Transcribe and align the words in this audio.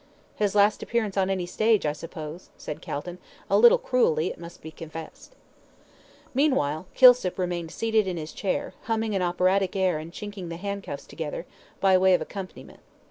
"His 0.35 0.55
last 0.55 0.81
appearance 0.81 1.15
on 1.15 1.29
any 1.29 1.45
stage, 1.45 1.85
I 1.85 1.93
suppose," 1.93 2.49
said 2.57 2.81
Calton, 2.81 3.19
a 3.51 3.57
little 3.59 3.77
cruelly, 3.77 4.29
it 4.31 4.39
must 4.39 4.59
be 4.63 4.71
confessed. 4.71 5.35
Meanwhile, 6.33 6.87
Kilsip 6.95 7.37
remained 7.37 7.69
seated 7.69 8.07
in 8.07 8.17
his 8.17 8.33
chair, 8.33 8.73
humming 8.85 9.13
an 9.13 9.21
operatic 9.21 9.75
air 9.75 9.99
and 9.99 10.11
chinking 10.11 10.49
the 10.49 10.57
handcuffs 10.57 11.05
together, 11.05 11.45
by 11.79 11.99
way 11.99 12.15
of 12.15 12.21
accompaniment. 12.23 12.79